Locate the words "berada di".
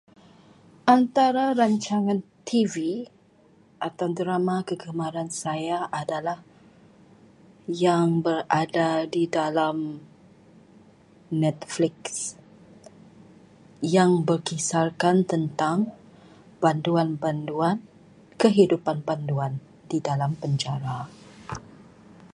8.25-9.23